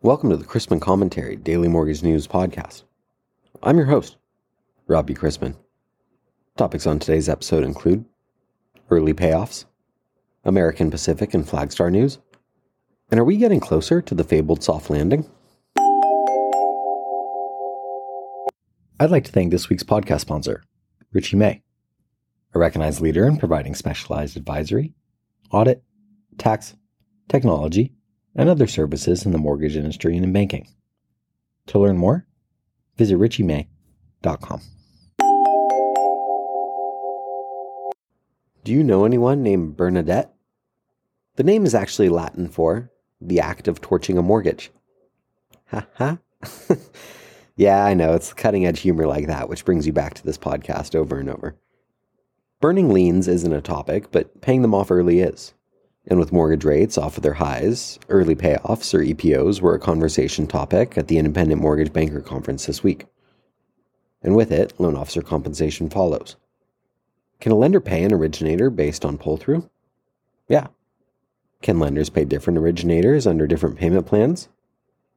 [0.00, 2.84] Welcome to the Chrisman Commentary Daily Mortgage News Podcast.
[3.64, 4.16] I'm your host,
[4.86, 5.56] Robbie Chrisman.
[6.56, 8.04] Topics on today's episode include
[8.90, 9.64] early payoffs,
[10.44, 12.20] American Pacific and Flagstar news,
[13.10, 15.28] and are we getting closer to the fabled soft landing?
[19.00, 20.62] I'd like to thank this week's podcast sponsor,
[21.12, 21.62] Richey May,
[22.54, 24.94] a recognized leader in providing specialized advisory,
[25.50, 25.82] audit,
[26.38, 26.76] tax,
[27.28, 27.94] technology,
[28.38, 30.68] and other services in the mortgage industry and in banking.
[31.66, 32.24] To learn more,
[32.96, 34.62] visit richeymay.com.
[38.64, 40.32] Do you know anyone named Bernadette?
[41.34, 44.70] The name is actually Latin for the act of torching a mortgage.
[45.72, 46.18] Ha ha.
[47.56, 50.38] yeah, I know, it's cutting edge humor like that, which brings you back to this
[50.38, 51.56] podcast over and over.
[52.60, 55.54] Burning liens isn't a topic, but paying them off early is.
[56.10, 60.46] And with mortgage rates off of their highs, early payoffs or EPOs were a conversation
[60.46, 63.06] topic at the Independent Mortgage Banker Conference this week.
[64.22, 66.36] And with it, loan officer compensation follows.
[67.40, 69.68] Can a lender pay an originator based on pull through?
[70.48, 70.68] Yeah.
[71.60, 74.48] Can lenders pay different originators under different payment plans?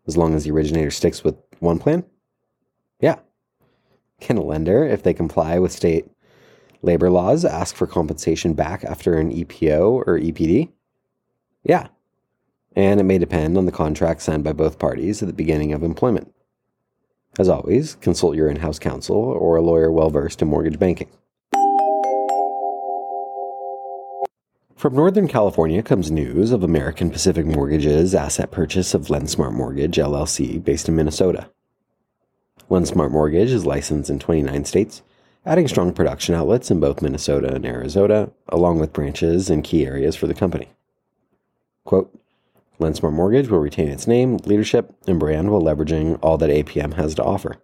[0.07, 2.03] As long as the originator sticks with one plan?
[2.99, 3.19] Yeah.
[4.19, 6.11] Can a lender, if they comply with state
[6.81, 10.69] labor laws, ask for compensation back after an EPO or EPD?
[11.63, 11.87] Yeah.
[12.75, 15.83] And it may depend on the contract signed by both parties at the beginning of
[15.83, 16.33] employment.
[17.39, 21.09] As always, consult your in house counsel or a lawyer well versed in mortgage banking.
[24.75, 30.61] From Northern California comes news of American Pacific Mortgage's asset purchase of LendSmart Mortgage LLC
[30.63, 31.51] based in Minnesota.
[32.69, 35.03] LendSmart Mortgage is licensed in 29 states,
[35.45, 40.15] adding strong production outlets in both Minnesota and Arizona, along with branches in key areas
[40.15, 40.69] for the company.
[41.83, 42.17] Quote,
[42.79, 47.13] LendSmart Mortgage will retain its name, leadership, and brand while leveraging all that APM has
[47.15, 47.57] to offer.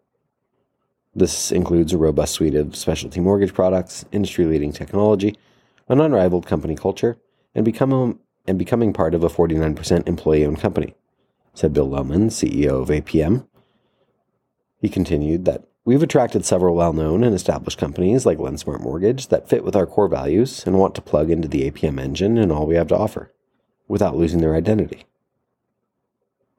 [1.15, 5.35] This includes a robust suite of specialty mortgage products, industry leading technology,
[5.89, 7.17] an unrivaled company culture,
[7.55, 10.93] and, become and becoming part of a 49% employee owned company,
[11.55, 13.47] said Bill Lowman, CEO of APM.
[14.79, 19.49] He continued that we've attracted several well known and established companies like LendSmart Mortgage that
[19.49, 22.67] fit with our core values and want to plug into the APM engine and all
[22.67, 23.31] we have to offer
[23.87, 25.05] without losing their identity.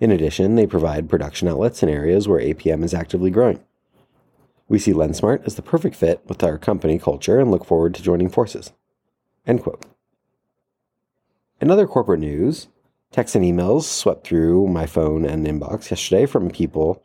[0.00, 3.61] In addition, they provide production outlets in areas where APM is actively growing.
[4.69, 8.03] We see LendSmart as the perfect fit with our company culture and look forward to
[8.03, 8.72] joining forces.
[9.47, 9.84] End quote.
[11.61, 12.69] In other corporate news,
[13.11, 17.03] texts and emails swept through my phone and inbox yesterday from people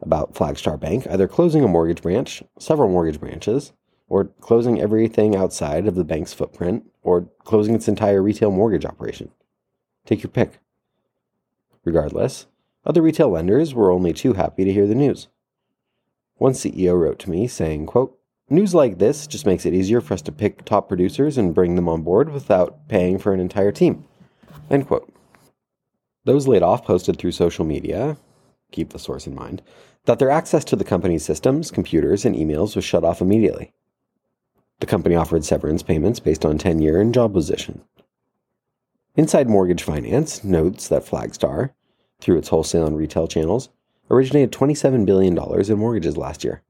[0.00, 3.72] about Flagstar Bank either closing a mortgage branch, several mortgage branches,
[4.08, 9.30] or closing everything outside of the bank's footprint, or closing its entire retail mortgage operation.
[10.06, 10.60] Take your pick.
[11.84, 12.46] Regardless,
[12.84, 15.28] other retail lenders were only too happy to hear the news.
[16.36, 18.18] One CEO wrote to me saying, quote,
[18.50, 21.76] News like this just makes it easier for us to pick top producers and bring
[21.76, 24.04] them on board without paying for an entire team.
[24.70, 25.12] End quote.
[26.24, 28.16] Those laid off posted through social media,
[28.70, 29.62] keep the source in mind,
[30.04, 33.72] that their access to the company's systems, computers, and emails was shut off immediately.
[34.80, 37.82] The company offered severance payments based on tenure and job position.
[39.14, 41.74] Inside Mortgage Finance notes that Flagstar,
[42.18, 43.68] through its wholesale and retail channels,
[44.10, 46.62] originated $27 billion in mortgages last year,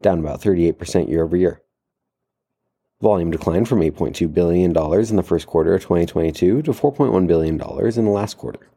[0.00, 1.62] down about 38% year over year.
[3.00, 8.04] Volume declined from $8.2 billion in the first quarter of 2022 to $4.1 billion in
[8.04, 8.68] the last quarter.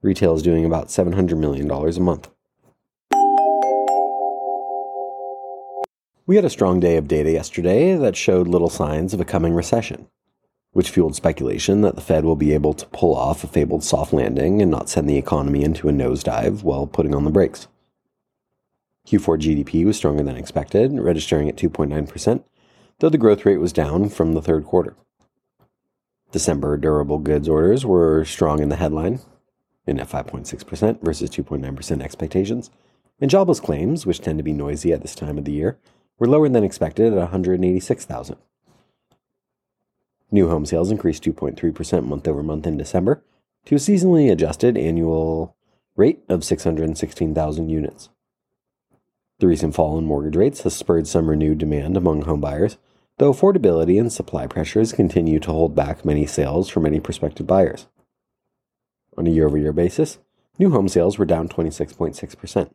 [0.00, 2.30] Retail is doing about $700 million a month.
[6.26, 9.52] We had a strong day of data yesterday that showed little signs of a coming
[9.52, 10.08] recession
[10.74, 14.12] which fueled speculation that the Fed will be able to pull off a fabled soft
[14.12, 17.68] landing and not send the economy into a nosedive while putting on the brakes.
[19.06, 22.42] Q4 GDP was stronger than expected, registering at 2.9%,
[22.98, 24.96] though the growth rate was down from the third quarter.
[26.32, 29.20] December durable goods orders were strong in the headline,
[29.86, 32.70] in at 5.6% versus 2.9% expectations,
[33.20, 35.78] and jobless claims, which tend to be noisy at this time of the year,
[36.18, 38.36] were lower than expected at 186,000.
[40.30, 43.22] New home sales increased 2.3% month over month in December
[43.66, 45.56] to a seasonally adjusted annual
[45.96, 48.08] rate of 616,000 units.
[49.38, 52.76] The recent fall in mortgage rates has spurred some renewed demand among homebuyers,
[53.18, 57.86] though affordability and supply pressures continue to hold back many sales for many prospective buyers.
[59.16, 60.18] On a year over year basis,
[60.58, 62.70] new home sales were down 26.6%.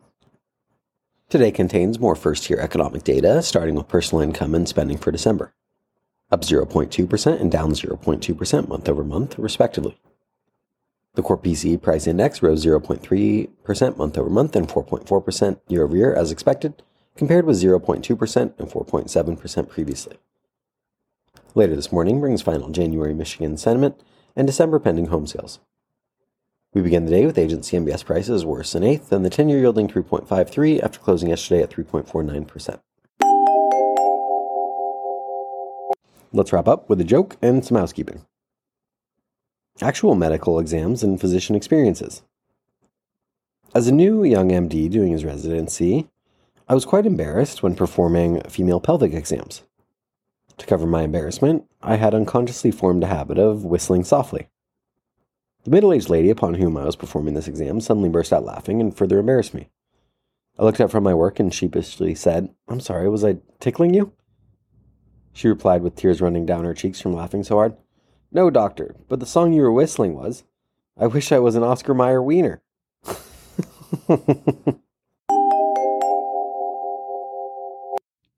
[1.29, 5.53] Today contains more first year economic data, starting with personal income and spending for December
[6.31, 9.99] up 0.2% and down 0.2% month over month, respectively.
[11.15, 16.13] The core PCE price index rose 0.3% month over month and 4.4% year over year
[16.13, 16.83] as expected,
[17.15, 20.17] compared with 0.2% and 4.7% previously.
[21.55, 23.99] Later this morning brings final January Michigan sentiment
[24.35, 25.59] and December pending home sales.
[26.73, 29.59] We begin the day with agency MBS prices worse than eighth and the 10 year
[29.59, 32.79] yielding 3.53 after closing yesterday at 3.49%.
[36.31, 38.23] Let's wrap up with a joke and some housekeeping.
[39.81, 42.21] Actual medical exams and physician experiences.
[43.73, 46.07] As a new young MD doing his residency,
[46.67, 49.63] I was quite embarrassed when performing female pelvic exams.
[50.57, 54.49] To cover my embarrassment, I had unconsciously formed a habit of whistling softly.
[55.63, 58.79] The middle aged lady upon whom I was performing this exam suddenly burst out laughing
[58.81, 59.69] and further embarrassed me.
[60.59, 64.13] I looked up from my work and sheepishly said, I'm sorry, was I tickling you?
[65.33, 67.77] She replied with tears running down her cheeks from laughing so hard.
[68.31, 70.43] No, doctor, but the song you were whistling was,
[70.97, 72.61] I wish I was an Oscar Mayer wiener.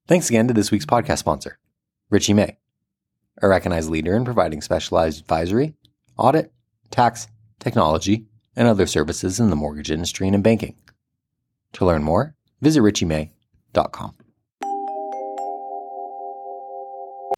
[0.07, 1.57] Thanks again to this week's podcast sponsor,
[2.09, 2.57] Richey May,
[3.41, 5.73] a recognized leader in providing specialized advisory,
[6.17, 6.51] audit,
[6.89, 7.27] tax,
[7.59, 10.75] technology, and other services in the mortgage industry and in banking.
[11.73, 14.15] To learn more, visit richeymay.com.